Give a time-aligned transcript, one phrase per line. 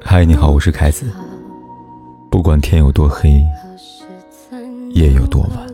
[0.00, 1.04] 嗨，你好，我是凯子。
[2.30, 3.44] 不管天有多黑，
[4.92, 5.66] 夜有多晚，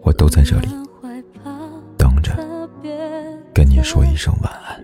[0.00, 0.68] 我都在这里
[1.98, 2.32] 等着
[3.52, 4.82] 跟你说一声晚安。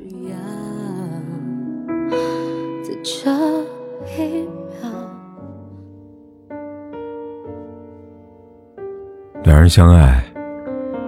[9.45, 10.23] 两人相爱，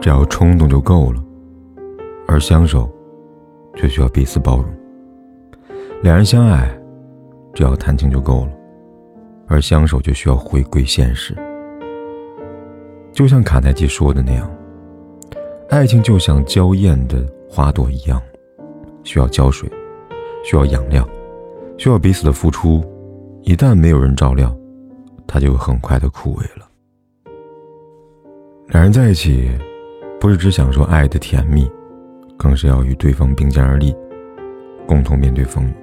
[0.01, 1.21] 只要冲动就够了；
[2.27, 2.89] 而相守，
[3.79, 4.67] 却需要彼此包容。
[6.03, 6.69] 两人相爱，
[7.55, 8.51] 只要谈情就够了；
[9.47, 11.35] 而相守，就需要回归现实。
[13.13, 14.51] 就像卡耐基说的那样，
[15.71, 18.21] 爱情就像娇艳的花朵一样，
[19.05, 19.71] 需要浇水，
[20.45, 21.09] 需要养料，
[21.79, 22.85] 需要彼此的付出。
[23.43, 24.55] 一旦没有人照料，
[25.27, 26.69] 它就会很快的枯萎了。
[28.69, 29.51] 两人在一起，
[30.21, 31.69] 不是只享受爱的甜蜜，
[32.39, 33.95] 更是要与对方并肩而立，
[34.87, 35.75] 共同面对风雨。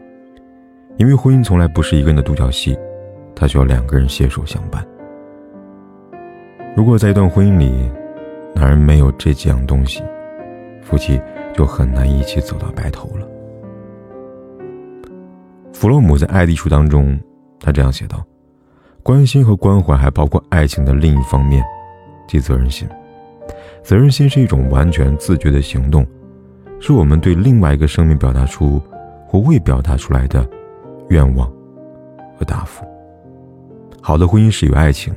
[0.98, 2.76] 因为婚姻从来不是一个人的独角戏，
[3.36, 4.84] 它需要两个人携手相伴。
[6.76, 7.92] 如果在一段婚姻里，
[8.56, 10.02] 男人没有这几样东西，
[10.82, 11.22] 夫妻
[11.54, 13.28] 就很难一起走到白头了。
[15.74, 17.20] 弗洛姆在《爱的艺术》当中，
[17.60, 18.24] 他这样写道
[19.04, 21.62] ：“关心和关怀还包括爱情的另一方面。”
[22.28, 22.88] 即责任心，
[23.84, 26.04] 责任心是一种完全自觉的行动，
[26.80, 28.82] 是我们对另外一个生命表达出
[29.28, 30.48] 或未表达出来的
[31.10, 31.52] 愿望
[32.38, 32.86] 和答复。
[34.02, 35.14] 好的婚姻始于爱情，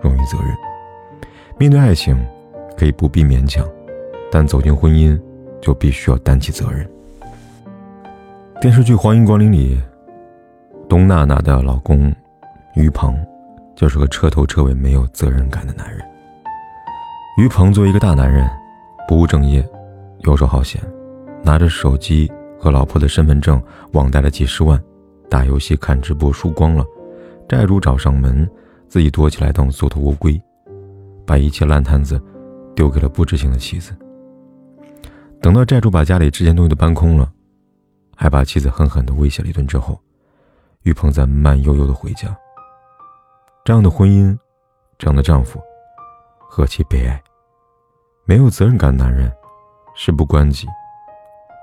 [0.00, 0.56] 容于责任。
[1.58, 2.16] 面对爱情，
[2.76, 3.66] 可以不必勉强，
[4.30, 5.20] 但走进婚姻，
[5.60, 6.88] 就必须要担起责任。
[8.60, 9.80] 电视剧《欢迎光临》里，
[10.88, 12.12] 东娜娜的老公
[12.74, 13.14] 于鹏。
[13.76, 16.00] 就是个彻头彻尾没有责任感的男人。
[17.38, 18.48] 于鹏作为一个大男人，
[19.08, 19.68] 不务正业，
[20.24, 20.80] 游手好闲，
[21.42, 24.82] 拿着手机和老婆的身份证网贷了几十万，
[25.28, 26.84] 打游戏、看直播输光了，
[27.48, 28.48] 债主找上门，
[28.88, 30.40] 自己躲起来当缩头乌龟，
[31.26, 32.20] 把一切烂摊子
[32.74, 33.94] 丢给了不知情的妻子。
[35.42, 37.30] 等到债主把家里值钱东西都搬空了，
[38.16, 40.00] 还把妻子狠狠地威胁了一顿之后，
[40.84, 42.34] 玉鹏才慢悠悠地回家。
[43.62, 44.36] 这样的婚姻，
[44.96, 45.60] 这样的丈夫，
[46.38, 47.22] 何其悲哀！
[48.24, 49.30] 没有责任感的男人，
[49.94, 50.66] 事不关己，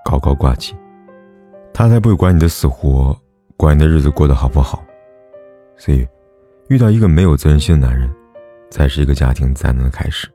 [0.06, 0.76] 高高挂起，
[1.74, 3.16] 他才不会管你的死活，
[3.58, 4.84] 管你的日子过得好不好。
[5.78, 6.08] 所以，
[6.70, 8.10] 遇到一个没有责任心的男人，
[8.70, 10.30] 才是一个家庭灾难的开始。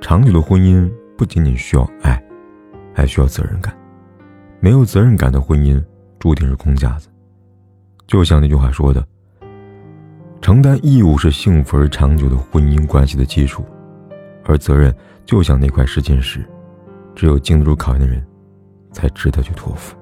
[0.00, 2.22] 长久的婚姻不仅仅需要爱，
[2.94, 3.74] 还需要责任感。
[4.60, 5.82] 没有责任感的婚姻，
[6.18, 7.08] 注定是空架子。
[8.06, 9.02] 就像那句话说的。
[10.42, 13.64] 承担义务是幸福而长久的婚姻关系的基础，
[14.44, 14.94] 而责任
[15.24, 16.46] 就像那块试金石，
[17.14, 18.24] 只有经得住考验的人，
[18.92, 19.96] 才值得去托付。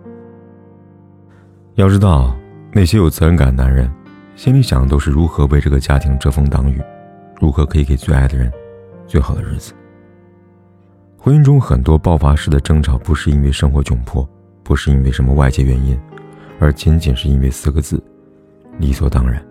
[1.75, 2.37] 要知道，
[2.73, 3.91] 那些有责任感的男人，
[4.37, 6.83] 心里想的都是如何为这个家庭遮风挡雨，
[7.41, 8.53] 如何可以给最爱的人
[9.07, 9.73] 最好的日子。
[11.17, 14.29] 婚姻中很多爆发式的争吵，不是因为生活窘迫，
[14.63, 15.99] 不是因为什么外界原因，
[16.59, 18.03] 而仅仅是因为四个字：
[18.79, 19.43] 理所当然。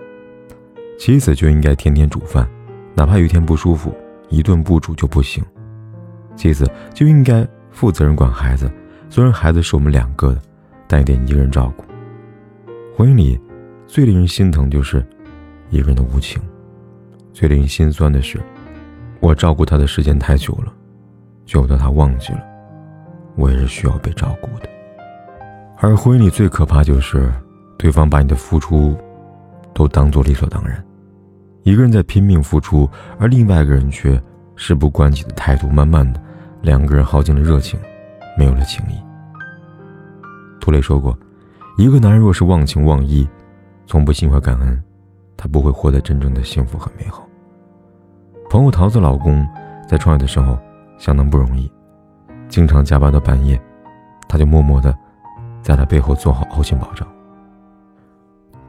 [1.00, 2.48] 妻子就应该天天煮饭，
[2.94, 3.96] 哪怕有一天不舒服，
[4.30, 5.44] 一顿不煮就不行。
[6.42, 8.72] 妻子就应该负责任管孩子，
[9.12, 10.42] 虽然孩子是我们两个的，
[10.88, 11.86] 但也得一个人照顾。
[12.98, 13.40] 婚姻里
[13.86, 15.06] 最令人心疼就是
[15.70, 16.42] 一个人的无情，
[17.32, 18.42] 最令人心酸的是，
[19.20, 20.74] 我照顾他的时间太久了，
[21.46, 22.42] 久到他忘记了
[23.36, 24.68] 我也是需要被照顾的。
[25.78, 27.32] 而婚姻里最可怕就是
[27.78, 28.98] 对方把你的付出
[29.76, 30.84] 都当做理所当然。
[31.62, 34.20] 一个人在拼命付出，而另外一个人却
[34.56, 36.20] 事不关己的态度，慢慢的，
[36.62, 37.80] 两个人耗尽了热情，
[38.38, 38.96] 没有了情谊。
[40.60, 41.18] 涂磊说过，
[41.78, 43.28] 一个男人若是忘情忘义，
[43.88, 44.84] 从不心怀感恩，
[45.36, 47.28] 他不会获得真正的幸福和美好。
[48.50, 49.48] 朋友桃子老公
[49.88, 50.58] 在创业的时候
[50.98, 51.72] 相当不容易，
[52.48, 53.60] 经常加班到半夜，
[54.30, 54.96] 他就默默的
[55.62, 57.08] 在他背后做好后勤保障。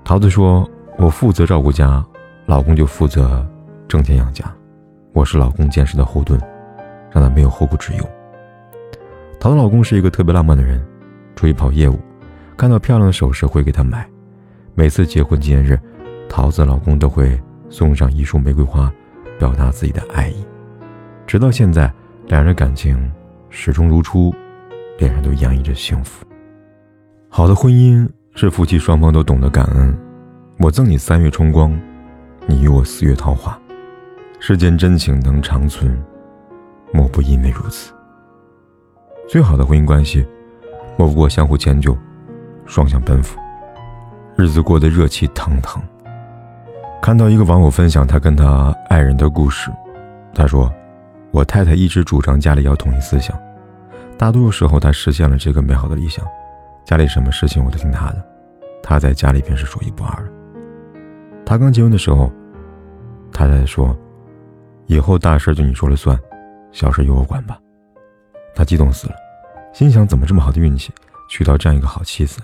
[0.04, 0.68] 桃子说
[0.98, 2.04] ：“我负责照顾家。”
[2.44, 3.46] 老公就负责
[3.86, 4.44] 挣钱养家，
[5.12, 6.38] 我是老公坚实的后盾，
[7.12, 8.10] 让她没有后顾之忧。
[9.38, 10.84] 桃子老公是一个特别浪漫的人，
[11.36, 11.98] 出去跑业务，
[12.56, 14.08] 看到漂亮的首饰会给她买。
[14.74, 15.78] 每次结婚纪念日，
[16.28, 18.92] 桃子老公都会送上一束玫瑰花，
[19.38, 20.44] 表达自己的爱意。
[21.26, 21.92] 直到现在，
[22.28, 23.10] 两人感情
[23.50, 24.34] 始终如初，
[24.98, 26.24] 脸上都洋溢着幸福。
[27.28, 29.96] 好的婚姻是夫妻双方都懂得感恩。
[30.58, 31.78] 我赠你三月春光。
[32.44, 33.56] 你与我四月桃花，
[34.40, 35.96] 世间真情能长存，
[36.92, 37.92] 莫不因为如此。
[39.28, 40.26] 最好的婚姻关系，
[40.96, 41.96] 莫不过相互迁就，
[42.66, 43.38] 双向奔赴，
[44.36, 45.82] 日子过得热气腾腾。
[47.00, 49.70] 看到一个网友分享他跟他爱人的故事，
[50.34, 50.72] 他说
[51.32, 53.36] ：“我太太一直主张家里要统一思想，
[54.16, 56.24] 大多数时候她实现了这个美好的理想，
[56.84, 58.24] 家里什么事情我都听她的，
[58.82, 60.32] 她在家里便是数一不二的。”
[61.44, 62.30] 他刚结婚的时候，
[63.32, 63.96] 太太说
[64.86, 66.16] ：“以后大事就你说了算，
[66.72, 67.58] 小事由我管吧。”
[68.54, 69.14] 他激动死了，
[69.72, 70.92] 心想：怎么这么好的运气，
[71.28, 72.40] 娶到这样一个好妻子？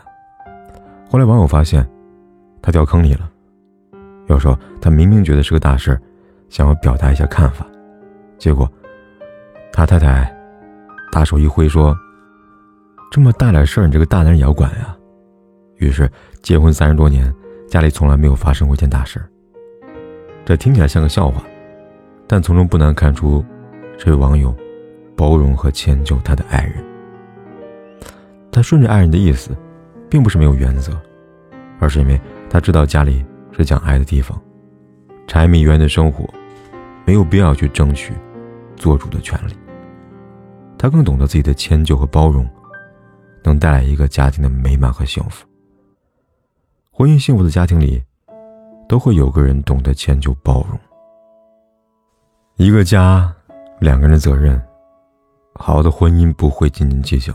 [1.10, 1.86] 后来网友发现，
[2.62, 3.30] 他掉坑里了。
[4.28, 5.98] 要说他明明觉得是个大事
[6.50, 7.66] 想要表达一下看法，
[8.38, 8.70] 结果
[9.72, 10.34] 他太太
[11.10, 11.96] 大手一挥说
[13.10, 14.94] ：“这么大点事儿，你这个大男人也要管呀？”
[15.76, 16.10] 于是
[16.42, 17.34] 结婚三十多年，
[17.68, 19.22] 家里从来没有发生过一件大事。
[20.44, 21.42] 这听起来像个笑话，
[22.26, 23.44] 但从中不难看出
[23.98, 24.54] 这位网友
[25.14, 26.82] 包容和迁就他的爱人。
[28.50, 29.50] 他顺着爱人的意思，
[30.08, 30.98] 并不是没有原则，
[31.78, 32.18] 而是因为
[32.48, 33.22] 他知道家里。
[33.50, 34.40] 是讲爱的地方，
[35.26, 36.32] 柴米油盐的生活，
[37.04, 38.14] 没有必要去争取
[38.76, 39.52] 做主的权利。
[40.78, 42.48] 他更懂得自己的迁就和包容，
[43.42, 45.44] 能带来一个家庭的美满和幸福。
[46.92, 48.00] 婚姻幸福的家庭里，
[48.88, 50.78] 都会有个人懂得迁就包容。
[52.58, 53.34] 一个家，
[53.80, 54.60] 两个人的责任，
[55.54, 57.32] 好的婚姻不会斤斤计较，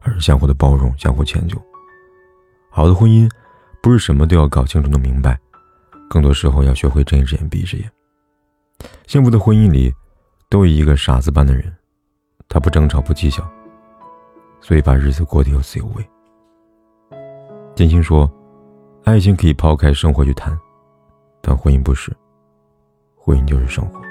[0.00, 1.60] 而是相互的包容，相互迁就。
[2.70, 3.28] 好的婚姻，
[3.82, 5.38] 不是什么都要搞清楚、弄明白。
[6.08, 7.90] 更多时候要学会睁一只眼闭一只眼。
[9.06, 9.92] 幸福的婚姻里，
[10.48, 11.72] 都有一个傻子般的人，
[12.48, 13.42] 他不争吵不计较，
[14.60, 16.08] 所以把日子过得有滋有味。
[17.74, 18.30] 金星说
[19.02, 20.56] ：“爱情可以抛开生活去谈，
[21.42, 22.14] 但婚姻不是。
[23.16, 24.03] 婚姻就是生活。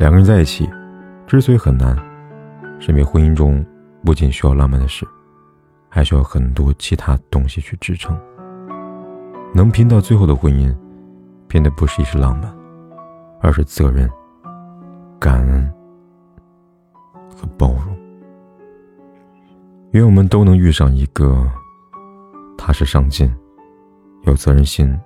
[0.00, 0.66] 两个人在一起，
[1.26, 1.94] 之所以很难，
[2.80, 3.62] 是因为婚姻中
[4.02, 5.06] 不仅需要浪漫的事，
[5.90, 8.18] 还需要很多其他东西去支撑。”
[9.52, 10.74] 能拼到最后的婚姻，
[11.48, 12.50] 拼的不是一时浪漫，
[13.42, 14.08] 而是责任、
[15.18, 15.70] 感恩
[17.28, 17.94] 和包容。
[19.90, 21.46] 愿我们都能遇上一个
[22.56, 23.30] 踏实上进、
[24.22, 24.98] 有责任心、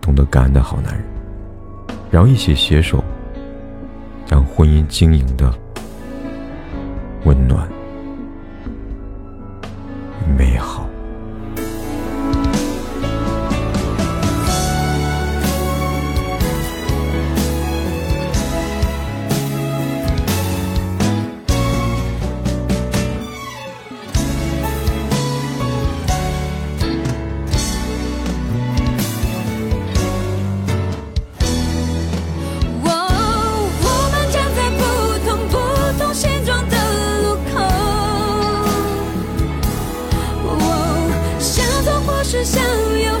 [0.00, 1.04] 懂得感恩的好男人，
[2.10, 3.04] 然后一起携手
[4.30, 5.52] 让婚姻经营的
[7.24, 7.68] 温暖、
[10.38, 10.79] 美好。
[42.44, 42.62] 上
[42.98, 43.20] 有